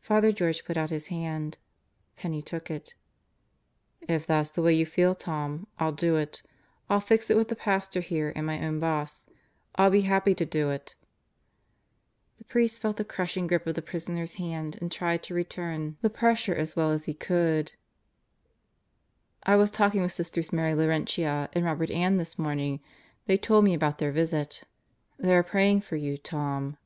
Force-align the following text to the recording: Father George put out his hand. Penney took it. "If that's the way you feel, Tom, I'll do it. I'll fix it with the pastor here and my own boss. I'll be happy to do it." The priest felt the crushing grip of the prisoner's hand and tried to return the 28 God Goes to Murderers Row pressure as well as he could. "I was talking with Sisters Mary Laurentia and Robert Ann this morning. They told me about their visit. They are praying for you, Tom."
Father 0.00 0.30
George 0.30 0.64
put 0.64 0.76
out 0.76 0.90
his 0.90 1.08
hand. 1.08 1.58
Penney 2.16 2.40
took 2.40 2.70
it. 2.70 2.94
"If 4.02 4.24
that's 4.24 4.50
the 4.50 4.62
way 4.62 4.72
you 4.74 4.86
feel, 4.86 5.12
Tom, 5.12 5.66
I'll 5.76 5.90
do 5.90 6.14
it. 6.14 6.44
I'll 6.88 7.00
fix 7.00 7.30
it 7.30 7.36
with 7.36 7.48
the 7.48 7.56
pastor 7.56 7.98
here 8.00 8.32
and 8.36 8.46
my 8.46 8.64
own 8.64 8.78
boss. 8.78 9.26
I'll 9.74 9.90
be 9.90 10.02
happy 10.02 10.36
to 10.36 10.44
do 10.44 10.70
it." 10.70 10.94
The 12.38 12.44
priest 12.44 12.80
felt 12.80 12.96
the 12.96 13.04
crushing 13.04 13.48
grip 13.48 13.66
of 13.66 13.74
the 13.74 13.82
prisoner's 13.82 14.34
hand 14.34 14.78
and 14.80 14.92
tried 14.92 15.24
to 15.24 15.34
return 15.34 15.96
the 16.00 16.08
28 16.08 16.12
God 16.12 16.12
Goes 16.12 16.14
to 16.14 16.14
Murderers 16.14 16.14
Row 16.14 16.20
pressure 16.20 16.54
as 16.54 16.76
well 16.76 16.90
as 16.92 17.04
he 17.06 17.14
could. 17.14 17.72
"I 19.42 19.56
was 19.56 19.72
talking 19.72 20.02
with 20.02 20.12
Sisters 20.12 20.52
Mary 20.52 20.74
Laurentia 20.76 21.48
and 21.54 21.64
Robert 21.64 21.90
Ann 21.90 22.18
this 22.18 22.38
morning. 22.38 22.78
They 23.26 23.36
told 23.36 23.64
me 23.64 23.74
about 23.74 23.98
their 23.98 24.12
visit. 24.12 24.62
They 25.18 25.34
are 25.34 25.42
praying 25.42 25.80
for 25.80 25.96
you, 25.96 26.16
Tom." 26.18 26.76